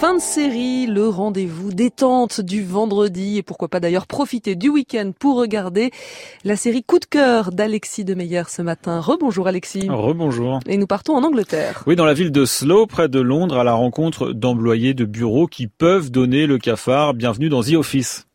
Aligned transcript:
Fin 0.00 0.14
de 0.14 0.18
série, 0.18 0.86
le 0.86 1.08
rendez-vous 1.08 1.74
détente 1.74 2.40
du 2.40 2.64
vendredi 2.64 3.36
et 3.36 3.42
pourquoi 3.42 3.68
pas 3.68 3.80
d'ailleurs 3.80 4.06
profiter 4.06 4.54
du 4.54 4.70
week-end 4.70 5.12
pour 5.18 5.36
regarder 5.38 5.90
la 6.42 6.56
série 6.56 6.82
Coup 6.82 6.98
de 6.98 7.04
cœur 7.04 7.50
d'Alexis 7.52 8.06
Demeyer 8.06 8.44
ce 8.48 8.62
matin. 8.62 9.00
Rebonjour 9.00 9.46
Alexis. 9.46 9.90
Rebonjour. 9.90 10.60
Et 10.66 10.78
nous 10.78 10.86
partons 10.86 11.16
en 11.16 11.22
Angleterre. 11.22 11.84
Oui, 11.86 11.96
dans 11.96 12.06
la 12.06 12.14
ville 12.14 12.32
de 12.32 12.46
Slough, 12.46 12.86
près 12.88 13.10
de 13.10 13.20
Londres, 13.20 13.58
à 13.58 13.62
la 13.62 13.74
rencontre 13.74 14.32
d'employés 14.32 14.94
de 14.94 15.04
bureaux 15.04 15.46
qui 15.46 15.66
peuvent 15.66 16.10
donner 16.10 16.46
le 16.46 16.56
cafard. 16.56 17.12
Bienvenue 17.12 17.50
dans 17.50 17.62
The 17.62 17.74
Office. 17.74 18.26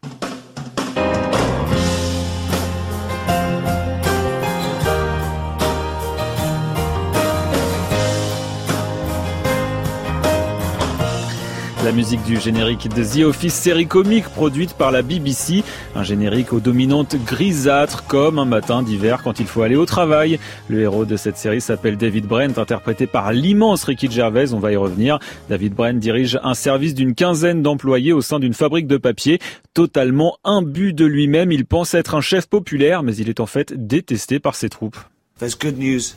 La 11.86 11.91
musique 11.91 12.23
du 12.23 12.39
générique 12.39 12.89
de 12.89 13.04
The 13.04 13.25
Office, 13.25 13.53
série 13.53 13.85
comique 13.85 14.26
produite 14.26 14.73
par 14.73 14.89
la 14.89 15.03
BBC. 15.03 15.63
Un 15.93 16.02
générique 16.02 16.52
aux 16.52 16.59
dominantes 16.59 17.16
grisâtres, 17.16 18.07
comme 18.07 18.39
un 18.39 18.45
matin 18.45 18.81
d'hiver 18.81 19.21
quand 19.23 19.39
il 19.39 19.45
faut 19.45 19.62
aller 19.62 19.76
au 19.76 19.85
travail. 19.85 20.40
Le 20.67 20.81
héros 20.81 21.05
de 21.05 21.16
cette 21.16 21.38
série 21.38 21.62
s'appelle 21.62 21.95
David 21.95 22.26
Brent, 22.26 22.57
interprété 22.57 23.05
par 23.05 23.31
l'immense 23.31 23.84
Ricky 23.84 24.09
Gervais. 24.09 24.52
On 24.55 24.57
va 24.57 24.71
y 24.71 24.76
revenir. 24.76 25.20
David 25.48 25.76
Brent 25.76 25.99
dirige 25.99 26.40
un 26.41 26.55
service 26.55 26.95
d'une 26.95 27.13
quinzaine 27.13 27.62
d'employés 27.62 28.13
au 28.13 28.21
sein 28.21 28.40
d'une 28.40 28.55
fabrique 28.55 28.88
de 28.88 28.98
papier. 28.98 29.40
Totalement 29.76 30.40
imbu 30.43 30.91
de 30.91 31.05
lui-même, 31.05 31.52
il 31.52 31.67
pense 31.67 31.93
être 31.93 32.15
un 32.15 32.21
chef 32.21 32.48
populaire, 32.48 33.04
mais 33.04 33.15
il 33.15 33.29
est 33.29 33.40
en 33.40 33.45
fait 33.45 33.76
détesté 33.76 34.40
par 34.40 34.55
ses 34.55 34.70
troupes. 34.70 34.98
There's 35.38 35.55
good 35.55 35.77
news 35.77 36.15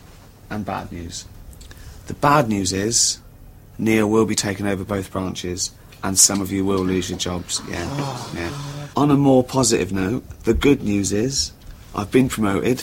and 0.50 0.60
bad 0.60 0.90
news. 0.90 1.26
The 2.06 2.18
bad 2.18 2.48
news 2.48 2.72
is 2.72 3.20
Neil 3.78 4.08
will 4.10 4.26
be 4.26 4.34
taking 4.34 4.66
over 4.66 4.84
both 4.84 5.12
branches, 5.12 5.70
and 6.02 6.18
some 6.18 6.40
of 6.40 6.50
you 6.50 6.64
will 6.64 6.84
lose 6.84 7.08
your 7.10 7.18
jobs. 7.18 7.62
Yeah, 7.68 8.32
yeah. 8.34 8.52
On 8.96 9.10
a 9.10 9.16
more 9.16 9.44
positive 9.44 9.92
note, 9.92 10.24
the 10.44 10.54
good 10.54 10.82
news 10.82 11.12
is 11.12 11.52
I've 11.94 12.10
been 12.10 12.28
promoted. 12.28 12.82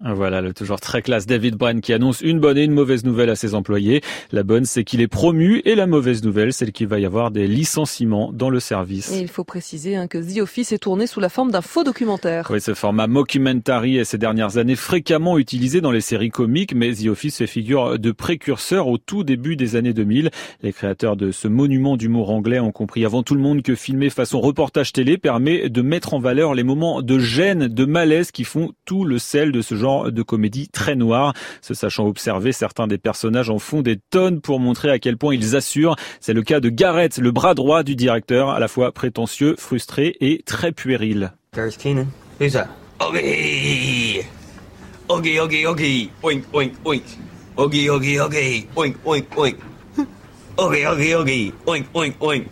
Voilà, 0.00 0.40
le 0.40 0.52
toujours 0.52 0.80
très 0.80 1.00
classe 1.00 1.26
David 1.26 1.54
Bryan 1.54 1.80
qui 1.80 1.92
annonce 1.92 2.20
une 2.20 2.40
bonne 2.40 2.58
et 2.58 2.64
une 2.64 2.72
mauvaise 2.72 3.04
nouvelle 3.04 3.30
à 3.30 3.36
ses 3.36 3.54
employés. 3.54 4.02
La 4.32 4.42
bonne, 4.42 4.64
c'est 4.64 4.82
qu'il 4.82 5.00
est 5.00 5.08
promu 5.08 5.62
et 5.64 5.76
la 5.76 5.86
mauvaise 5.86 6.24
nouvelle, 6.24 6.52
c'est 6.52 6.70
qu'il 6.72 6.88
va 6.88 6.98
y 6.98 7.06
avoir 7.06 7.30
des 7.30 7.46
licenciements 7.46 8.32
dans 8.32 8.50
le 8.50 8.58
service. 8.58 9.12
Et 9.12 9.20
il 9.20 9.28
faut 9.28 9.44
préciser 9.44 9.94
hein, 9.94 10.08
que 10.08 10.18
The 10.18 10.40
Office 10.40 10.72
est 10.72 10.78
tourné 10.78 11.06
sous 11.06 11.20
la 11.20 11.28
forme 11.28 11.52
d'un 11.52 11.60
faux 11.60 11.84
documentaire. 11.84 12.48
Oui, 12.50 12.60
ce 12.60 12.74
format 12.74 13.06
mockumentary 13.06 13.98
est 13.98 14.04
ces 14.04 14.18
dernières 14.18 14.56
années 14.58 14.74
fréquemment 14.74 15.38
utilisé 15.38 15.80
dans 15.80 15.92
les 15.92 16.00
séries 16.00 16.30
comiques, 16.30 16.74
mais 16.74 16.92
The 16.92 17.06
Office 17.06 17.38
fait 17.38 17.46
figure 17.46 17.98
de 17.98 18.10
précurseur 18.10 18.88
au 18.88 18.98
tout 18.98 19.22
début 19.22 19.54
des 19.54 19.76
années 19.76 19.92
2000. 19.92 20.30
Les 20.62 20.72
créateurs 20.72 21.16
de 21.16 21.30
ce 21.30 21.46
monument 21.46 21.96
d'humour 21.96 22.30
anglais 22.30 22.58
ont 22.58 22.72
compris 22.72 23.04
avant 23.04 23.22
tout 23.22 23.36
le 23.36 23.40
monde 23.40 23.62
que 23.62 23.76
filmer 23.76 24.10
façon 24.10 24.40
reportage 24.40 24.92
télé 24.92 25.16
permet 25.16 25.68
de 25.68 25.82
mettre 25.82 26.14
en 26.14 26.18
valeur 26.18 26.54
les 26.54 26.64
moments 26.64 27.02
de 27.02 27.20
gêne, 27.20 27.68
de 27.68 27.84
malaise 27.84 28.31
qui 28.32 28.44
font 28.44 28.72
tout 28.84 29.04
le 29.04 29.18
sel 29.18 29.52
de 29.52 29.62
ce 29.62 29.74
genre 29.74 30.10
de 30.10 30.22
comédie 30.22 30.68
très 30.68 30.94
noire. 30.94 31.34
Se 31.60 31.74
sachant 31.74 32.06
observer, 32.06 32.52
certains 32.52 32.86
des 32.86 32.98
personnages 32.98 33.50
en 33.50 33.58
font 33.58 33.82
des 33.82 33.98
tonnes 34.10 34.40
pour 34.40 34.60
montrer 34.60 34.90
à 34.90 34.98
quel 34.98 35.16
point 35.16 35.34
ils 35.34 35.56
assurent. 35.56 35.96
C'est 36.20 36.32
le 36.32 36.42
cas 36.42 36.60
de 36.60 36.68
Garrett, 36.68 37.18
le 37.18 37.30
bras 37.30 37.54
droit 37.54 37.82
du 37.82 37.96
directeur, 37.96 38.50
à 38.50 38.58
la 38.58 38.68
fois 38.68 38.92
prétentieux, 38.92 39.54
frustré 39.58 40.16
et 40.20 40.42
très 40.44 40.72
puéril. 40.72 41.32
Gareth 41.54 41.76
Keenan. 41.76 42.06
Who's 42.40 42.54
that? 42.54 42.68
Oggy! 42.98 44.22
Oggy, 45.08 45.38
oggy, 45.38 45.66
oggy. 45.66 46.10
Oink, 46.22 46.44
oink, 46.52 46.72
oink. 46.84 47.02
Oggy, 47.56 47.90
oggy, 47.90 48.18
oggy. 48.18 48.68
Oink, 48.74 48.96
oink, 49.04 49.26
oink. 49.36 49.56
Oggy, 50.56 50.86
oggy, 50.86 51.14
oggy. 51.14 51.52
Oink, 51.66 51.86
oink, 51.94 52.14
oink. 52.20 52.48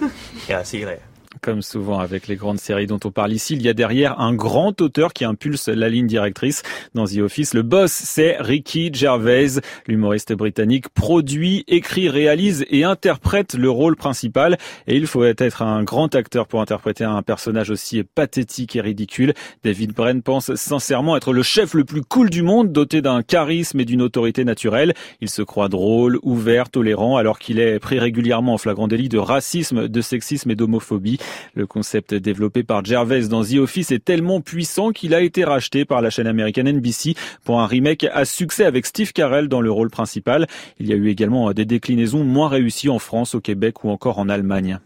yeah, 0.48 0.62
see 0.62 0.80
you 0.80 0.86
later. 0.86 1.02
Comme 1.46 1.62
souvent 1.62 2.00
avec 2.00 2.26
les 2.26 2.34
grandes 2.34 2.58
séries 2.58 2.88
dont 2.88 2.98
on 3.04 3.12
parle 3.12 3.32
ici, 3.32 3.54
il 3.54 3.62
y 3.62 3.68
a 3.68 3.72
derrière 3.72 4.18
un 4.18 4.34
grand 4.34 4.80
auteur 4.80 5.12
qui 5.12 5.24
impulse 5.24 5.68
la 5.68 5.88
ligne 5.88 6.08
directrice. 6.08 6.64
Dans 6.96 7.04
The 7.04 7.18
Office, 7.18 7.54
le 7.54 7.62
boss, 7.62 7.92
c'est 7.92 8.36
Ricky 8.40 8.90
Gervais. 8.92 9.60
L'humoriste 9.86 10.32
britannique 10.32 10.88
produit, 10.88 11.62
écrit, 11.68 12.08
réalise 12.08 12.66
et 12.68 12.82
interprète 12.82 13.54
le 13.54 13.70
rôle 13.70 13.94
principal. 13.94 14.58
Et 14.88 14.96
il 14.96 15.06
faut 15.06 15.22
être 15.22 15.62
un 15.62 15.84
grand 15.84 16.16
acteur 16.16 16.48
pour 16.48 16.60
interpréter 16.60 17.04
un 17.04 17.22
personnage 17.22 17.70
aussi 17.70 18.02
pathétique 18.02 18.74
et 18.74 18.80
ridicule. 18.80 19.32
David 19.62 19.92
Brenn 19.92 20.22
pense 20.22 20.52
sincèrement 20.56 21.16
être 21.16 21.32
le 21.32 21.44
chef 21.44 21.74
le 21.74 21.84
plus 21.84 22.02
cool 22.02 22.28
du 22.28 22.42
monde, 22.42 22.72
doté 22.72 23.02
d'un 23.02 23.22
charisme 23.22 23.78
et 23.78 23.84
d'une 23.84 24.02
autorité 24.02 24.44
naturelle. 24.44 24.94
Il 25.20 25.30
se 25.30 25.42
croit 25.42 25.68
drôle, 25.68 26.18
ouvert, 26.24 26.70
tolérant, 26.70 27.16
alors 27.16 27.38
qu'il 27.38 27.60
est 27.60 27.78
pris 27.78 28.00
régulièrement 28.00 28.54
en 28.54 28.58
flagrant 28.58 28.88
délit 28.88 29.08
de 29.08 29.18
racisme, 29.18 29.86
de 29.86 30.00
sexisme 30.00 30.50
et 30.50 30.56
d'homophobie. 30.56 31.20
Le 31.54 31.66
concept 31.66 32.14
développé 32.14 32.62
par 32.62 32.84
Gervais 32.84 33.28
dans 33.28 33.44
The 33.44 33.54
Office 33.54 33.90
est 33.90 34.04
tellement 34.04 34.40
puissant 34.40 34.90
qu'il 34.90 35.14
a 35.14 35.20
été 35.20 35.44
racheté 35.44 35.84
par 35.84 36.02
la 36.02 36.10
chaîne 36.10 36.26
américaine 36.26 36.70
NBC 36.70 37.14
pour 37.44 37.60
un 37.60 37.66
remake 37.66 38.06
à 38.12 38.24
succès 38.24 38.64
avec 38.64 38.86
Steve 38.86 39.12
Carell 39.12 39.48
dans 39.48 39.60
le 39.60 39.70
rôle 39.70 39.90
principal. 39.90 40.46
Il 40.78 40.86
y 40.86 40.92
a 40.92 40.96
eu 40.96 41.08
également 41.08 41.52
des 41.52 41.64
déclinaisons 41.64 42.24
moins 42.24 42.48
réussies 42.48 42.88
en 42.88 42.98
France, 42.98 43.34
au 43.34 43.40
Québec 43.40 43.84
ou 43.84 43.90
encore 43.90 44.18
en 44.18 44.28
Allemagne. 44.28 44.78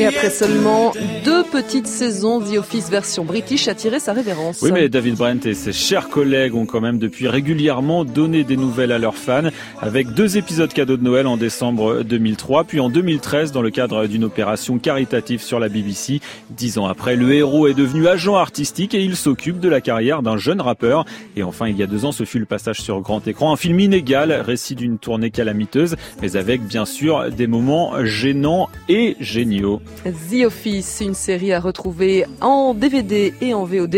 Et 0.00 0.06
après 0.06 0.30
seulement 0.30 0.94
deux 1.26 1.44
petites 1.44 1.86
saisons, 1.86 2.40
The 2.40 2.56
Office 2.56 2.88
version 2.88 3.22
british 3.22 3.68
a 3.68 3.74
tiré 3.74 4.00
sa 4.00 4.14
révérence. 4.14 4.62
Oui, 4.62 4.70
mais 4.72 4.88
David 4.88 5.16
Brent 5.16 5.44
et 5.44 5.52
ses 5.52 5.74
chers 5.74 6.08
collègues 6.08 6.54
ont 6.54 6.64
quand 6.64 6.80
même 6.80 6.98
depuis 6.98 7.28
régulièrement 7.28 8.06
donné 8.06 8.42
des 8.42 8.56
nouvelles 8.56 8.92
à 8.92 8.98
leurs 8.98 9.16
fans, 9.16 9.50
avec 9.78 10.14
deux 10.14 10.38
épisodes 10.38 10.72
cadeaux 10.72 10.96
de 10.96 11.04
Noël 11.04 11.26
en 11.26 11.36
décembre 11.36 12.02
2003, 12.02 12.64
puis 12.64 12.80
en 12.80 12.88
2013 12.88 13.52
dans 13.52 13.60
le 13.60 13.68
cadre 13.68 14.06
d'une 14.06 14.24
opération 14.24 14.78
caritative 14.78 15.42
sur 15.42 15.60
la 15.60 15.68
BBC. 15.68 16.20
Dix 16.48 16.78
ans 16.78 16.86
après, 16.86 17.14
le 17.14 17.34
héros 17.34 17.68
est 17.68 17.74
devenu 17.74 18.08
agent 18.08 18.36
artistique 18.36 18.94
et 18.94 19.04
il 19.04 19.16
s'occupe 19.16 19.60
de 19.60 19.68
la 19.68 19.82
carrière 19.82 20.22
d'un 20.22 20.38
jeune 20.38 20.62
rappeur. 20.62 21.04
Et 21.36 21.42
enfin, 21.42 21.68
il 21.68 21.76
y 21.76 21.82
a 21.82 21.86
deux 21.86 22.06
ans, 22.06 22.12
ce 22.12 22.24
fut 22.24 22.38
le 22.38 22.46
passage 22.46 22.80
sur 22.80 23.02
grand 23.02 23.28
écran, 23.28 23.52
un 23.52 23.56
film 23.56 23.78
inégal, 23.78 24.32
récit 24.32 24.76
d'une 24.76 24.96
tournée 24.96 25.30
calamiteuse, 25.30 25.96
mais 26.22 26.36
avec 26.36 26.62
bien 26.62 26.86
sûr 26.86 27.30
des 27.30 27.46
moments 27.46 28.02
gênants 28.02 28.70
et 28.88 29.18
géniaux. 29.20 29.82
The 30.04 30.44
Office, 30.46 30.98
une 31.00 31.14
série 31.14 31.52
à 31.52 31.60
retrouver 31.60 32.24
en 32.40 32.74
DVD 32.74 33.34
et 33.40 33.54
en 33.54 33.64
VOD. 33.64 33.94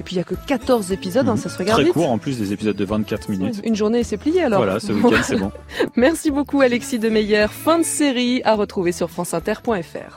Et 0.00 0.04
puis 0.04 0.14
il 0.14 0.18
n'y 0.18 0.20
a 0.20 0.24
que 0.24 0.34
14 0.46 0.92
épisodes, 0.92 1.28
hein, 1.28 1.36
ça 1.36 1.48
se 1.48 1.58
regarde 1.58 1.78
Très 1.78 1.84
vite. 1.84 1.92
court 1.92 2.10
en 2.10 2.18
plus 2.18 2.38
des 2.38 2.52
épisodes 2.52 2.76
de 2.76 2.84
24 2.84 3.28
minutes. 3.30 3.60
Une 3.64 3.74
journée 3.74 4.00
et 4.00 4.04
c'est 4.04 4.16
plié 4.16 4.42
alors. 4.42 4.60
Voilà, 4.62 4.78
ce 4.80 4.92
week-end 4.92 5.20
c'est 5.22 5.36
bon. 5.40 5.50
Merci 5.96 6.30
beaucoup 6.30 6.60
Alexis 6.60 6.98
Demeyer. 7.00 7.46
Fin 7.50 7.78
de 7.80 7.84
série 7.84 8.40
à 8.44 8.54
retrouver 8.54 8.92
sur 8.92 9.10
franceinter.fr. 9.10 10.16